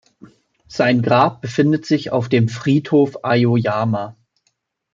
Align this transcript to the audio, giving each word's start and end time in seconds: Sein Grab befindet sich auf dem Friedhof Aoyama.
Sein 0.67 1.03
Grab 1.03 1.41
befindet 1.43 1.85
sich 1.85 2.11
auf 2.11 2.27
dem 2.27 2.49
Friedhof 2.49 3.23
Aoyama. 3.23 4.15